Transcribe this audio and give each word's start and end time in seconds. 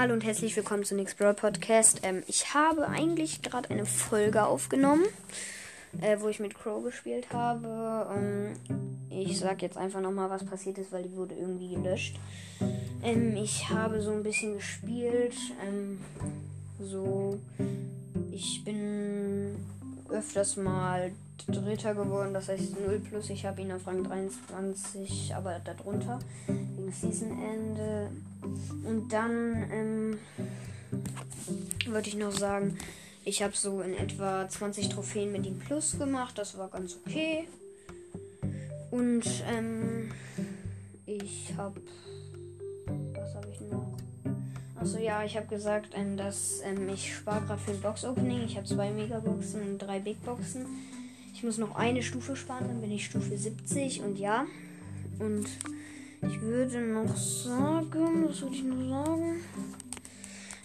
Hallo 0.00 0.14
und 0.14 0.24
herzlich 0.24 0.56
willkommen 0.56 0.82
zu 0.82 0.94
Nix 0.94 1.14
Brawl 1.14 1.34
Podcast. 1.34 2.00
Ähm, 2.04 2.22
ich 2.26 2.54
habe 2.54 2.88
eigentlich 2.88 3.42
gerade 3.42 3.68
eine 3.68 3.84
Folge 3.84 4.46
aufgenommen, 4.46 5.04
äh, 6.00 6.16
wo 6.20 6.28
ich 6.28 6.40
mit 6.40 6.54
Crow 6.54 6.82
gespielt 6.82 7.26
habe. 7.34 8.08
Ähm, 8.16 8.56
ich 9.10 9.38
sag 9.38 9.60
jetzt 9.60 9.76
einfach 9.76 10.00
nochmal, 10.00 10.30
was 10.30 10.46
passiert 10.46 10.78
ist, 10.78 10.90
weil 10.90 11.02
die 11.02 11.14
wurde 11.14 11.34
irgendwie 11.34 11.74
gelöscht. 11.74 12.18
Ähm, 13.02 13.36
ich 13.36 13.68
habe 13.68 14.00
so 14.00 14.12
ein 14.12 14.22
bisschen 14.22 14.54
gespielt. 14.54 15.34
Ähm, 15.68 16.00
so, 16.78 17.38
ich 18.32 18.64
bin 18.64 19.56
öfters 20.10 20.56
mal 20.56 21.12
Dritter 21.46 21.94
geworden, 21.94 22.34
das 22.34 22.48
heißt 22.48 22.78
0 22.80 23.00
plus. 23.00 23.30
Ich 23.30 23.44
habe 23.44 23.62
ihn 23.62 23.72
auf 23.72 23.86
Rang 23.86 24.04
23, 24.04 25.34
aber 25.34 25.60
darunter 25.64 26.18
wegen 26.46 26.92
Seasonende. 26.92 28.10
Und 28.84 29.08
dann 29.12 29.70
ähm, 29.72 30.18
würde 31.86 32.08
ich 32.08 32.16
noch 32.16 32.32
sagen, 32.32 32.78
ich 33.24 33.42
habe 33.42 33.56
so 33.56 33.80
in 33.80 33.94
etwa 33.94 34.48
20 34.48 34.88
Trophäen 34.88 35.32
mit 35.32 35.46
ihm 35.46 35.58
plus 35.58 35.98
gemacht. 35.98 36.38
Das 36.38 36.56
war 36.56 36.68
ganz 36.68 36.96
okay. 37.04 37.48
Und 38.90 39.24
ähm, 39.48 40.12
ich 41.06 41.54
habe. 41.56 41.80
Achso, 44.80 44.96
ja, 44.96 45.22
ich 45.24 45.36
habe 45.36 45.46
gesagt, 45.46 45.90
ähm, 45.94 46.16
dass 46.16 46.62
ähm, 46.64 46.88
ich 46.88 47.14
spare 47.14 47.42
gerade 47.42 47.60
für 47.60 47.72
ein 47.72 47.80
Box-Opening. 47.82 48.44
Ich 48.46 48.56
habe 48.56 48.66
zwei 48.66 48.90
Megaboxen 48.90 49.60
und 49.60 49.78
drei 49.78 49.98
Big 49.98 50.24
Boxen. 50.24 50.64
Ich 51.34 51.42
muss 51.42 51.58
noch 51.58 51.76
eine 51.76 52.02
Stufe 52.02 52.34
sparen, 52.34 52.66
dann 52.66 52.80
bin 52.80 52.90
ich 52.90 53.04
Stufe 53.04 53.36
70 53.36 54.00
und 54.00 54.18
ja. 54.18 54.46
Und 55.18 55.46
ich 56.22 56.40
würde 56.40 56.80
noch 56.80 57.14
sagen, 57.14 58.26
was 58.26 58.40
würde 58.40 58.54
ich 58.54 58.64
noch 58.64 59.04
sagen? 59.04 59.40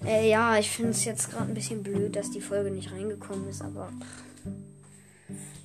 Äh, 0.06 0.30
ja, 0.30 0.58
ich 0.60 0.70
finde 0.70 0.92
es 0.92 1.04
jetzt 1.04 1.32
gerade 1.32 1.50
ein 1.50 1.54
bisschen 1.54 1.84
blöd, 1.84 2.16
dass 2.16 2.32
die 2.32 2.42
Folge 2.42 2.72
nicht 2.72 2.94
reingekommen 2.94 3.50
ist, 3.50 3.62
aber 3.62 3.92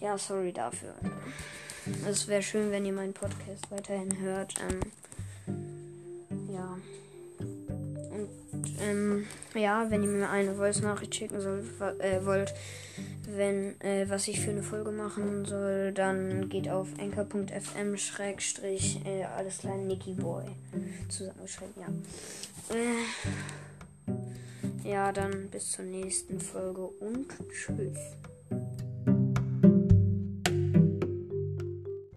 ja, 0.01 0.19
sorry 0.19 0.53
dafür. 0.53 0.95
Es 2.05 2.27
wäre 2.27 2.43
schön, 2.43 2.73
wenn 2.73 2.85
ihr 2.85 2.93
meinen 2.93 3.13
Podcast 3.15 3.71
weiterhin 3.71 4.19
hört. 4.19 4.55
Ähm, 4.69 4.81
ja. 6.53 6.77
Ähm, 8.81 9.27
ja, 9.55 9.91
wenn 9.91 10.03
ihr 10.03 10.09
mir 10.09 10.31
eine 10.31 10.55
Voice-Nachricht 10.55 11.15
schicken 11.15 11.41
soll, 11.41 11.65
äh, 11.99 12.25
wollt, 12.25 12.55
wenn 13.27 13.81
äh, 13.81 14.09
was 14.09 14.29
ich 14.29 14.41
für 14.41 14.51
eine 14.51 14.63
Folge 14.63 14.91
machen 14.91 15.45
soll, 15.45 15.93
dann 15.93 16.49
geht 16.49 16.69
auf 16.69 16.89
anchor.fm 16.99 17.97
schrägstrich 17.97 19.01
äh, 19.05 19.25
alles 19.25 19.59
klein 19.59 19.87
Nicky 19.87 20.15
Boy 20.15 20.45
zusammengeschrieben, 21.09 21.75
ja. 21.77 21.89
Äh, 22.75 23.05
ja, 24.89 25.13
dann 25.13 25.49
bis 25.51 25.73
zur 25.73 25.85
nächsten 25.85 26.41
Folge 26.41 26.83
und 26.87 27.29
tschüss. 27.53 27.99